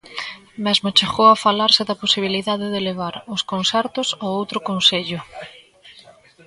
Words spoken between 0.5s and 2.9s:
Mesmo chegou a falarse da posibilidade de